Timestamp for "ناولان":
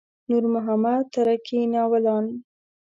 1.73-2.25